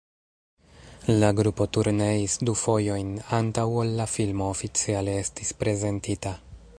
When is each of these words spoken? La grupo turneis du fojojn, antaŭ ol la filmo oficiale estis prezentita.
La 1.17 1.27
grupo 1.39 1.67
turneis 1.77 2.37
du 2.49 2.55
fojojn, 2.63 3.13
antaŭ 3.41 3.67
ol 3.83 3.95
la 4.03 4.11
filmo 4.15 4.49
oficiale 4.57 5.17
estis 5.27 5.57
prezentita. 5.63 6.35